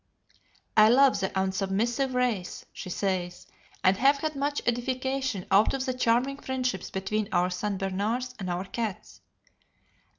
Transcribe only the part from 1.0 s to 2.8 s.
the unsubmissive race,"